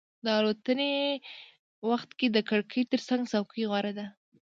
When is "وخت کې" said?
1.89-2.27